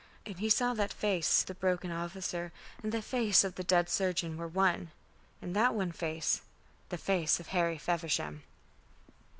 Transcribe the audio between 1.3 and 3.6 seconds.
of the broken officer and the face of